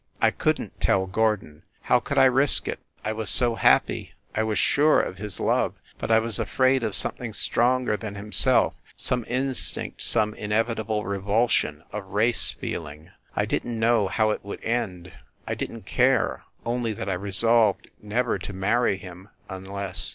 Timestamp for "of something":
6.83-7.33